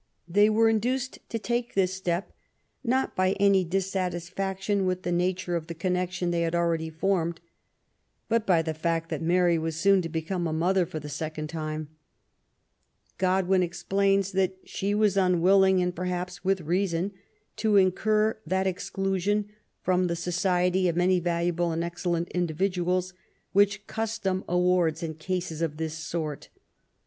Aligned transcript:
They 0.27 0.49
were 0.49 0.67
induced 0.67 1.19
to 1.29 1.37
take 1.37 1.75
this 1.75 1.93
step, 1.93 2.33
not 2.83 3.15
by 3.15 3.33
any 3.33 3.63
dissatisfaction 3.63 4.87
with 4.87 5.03
the 5.03 5.11
nature 5.11 5.55
of 5.55 5.67
the 5.67 5.75
connection 5.75 6.31
they 6.31 6.41
had 6.41 6.55
already 6.55 6.89
formed, 6.89 7.39
but 8.27 8.43
by 8.47 8.63
the 8.63 8.73
fact 8.73 9.09
that 9.09 9.21
Mary 9.21 9.59
was. 9.59 9.75
soon 9.75 10.01
to 10.01 10.09
become 10.09 10.47
a 10.47 10.53
mother 10.53 10.87
for 10.87 10.99
the 10.99 11.07
second 11.07 11.49
time. 11.49 11.87
God 13.19 13.47
win 13.47 13.61
explains 13.61 14.31
that 14.31 14.57
she 14.65 14.95
was 14.95 15.17
unwilling, 15.17 15.83
and 15.83 15.95
perhaps 15.95 16.43
with 16.43 16.61
reason, 16.61 17.11
to 17.57 17.75
incur 17.77 18.39
that 18.43 18.65
exclusion 18.65 19.49
from 19.83 20.07
the 20.07 20.15
society 20.15 20.87
of 20.87 20.95
many 20.95 21.19
valuable 21.19 21.71
and 21.71 21.83
excellent 21.83 22.27
individuals, 22.29 23.13
which 23.53 23.85
cus 23.85 24.17
tom 24.17 24.43
awards 24.49 25.03
in 25.03 25.13
cases 25.13 25.61
of 25.61 25.77
this 25.77 25.93
sort. 25.93 26.49